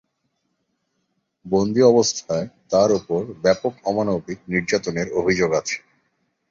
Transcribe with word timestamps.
বন্দি 1.45 1.81
অবস্থায় 1.83 2.47
তার 2.71 2.89
ওপর 2.91 3.21
ব্যাপক 3.43 3.73
অমানবিক 3.85 4.39
নির্যাতনের 4.47 5.07
অভিযোগ 5.19 5.49
আছে। 5.53 5.77